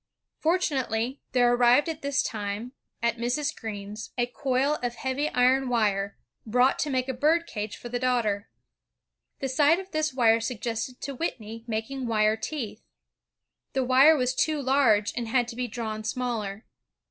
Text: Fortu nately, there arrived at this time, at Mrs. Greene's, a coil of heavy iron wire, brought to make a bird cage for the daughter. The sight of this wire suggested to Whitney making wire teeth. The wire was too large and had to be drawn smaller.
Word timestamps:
Fortu 0.43 0.71
nately, 0.73 1.19
there 1.31 1.53
arrived 1.53 1.87
at 1.87 2.01
this 2.01 2.23
time, 2.23 2.71
at 3.03 3.17
Mrs. 3.19 3.55
Greene's, 3.55 4.09
a 4.17 4.25
coil 4.25 4.79
of 4.81 4.95
heavy 4.95 5.29
iron 5.29 5.69
wire, 5.69 6.17
brought 6.43 6.79
to 6.79 6.89
make 6.89 7.07
a 7.07 7.13
bird 7.13 7.45
cage 7.45 7.77
for 7.77 7.87
the 7.87 7.99
daughter. 7.99 8.49
The 9.41 9.47
sight 9.47 9.77
of 9.79 9.91
this 9.91 10.11
wire 10.11 10.39
suggested 10.41 11.01
to 11.01 11.13
Whitney 11.13 11.65
making 11.67 12.07
wire 12.07 12.35
teeth. 12.35 12.81
The 13.73 13.83
wire 13.83 14.17
was 14.17 14.33
too 14.33 14.59
large 14.59 15.13
and 15.15 15.27
had 15.27 15.47
to 15.49 15.55
be 15.55 15.67
drawn 15.67 16.03
smaller. 16.03 16.65